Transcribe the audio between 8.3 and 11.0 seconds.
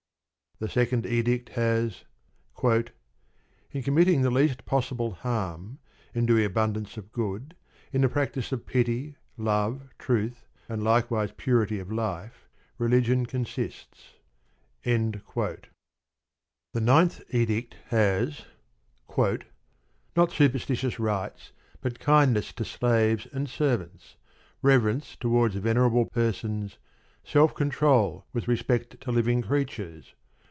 of pity, love, truth, and